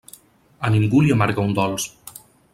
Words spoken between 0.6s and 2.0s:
A ningú li amarga un dolç.